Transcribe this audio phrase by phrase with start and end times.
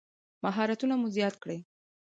[0.43, 1.59] مهارتونه مو زیات کړئ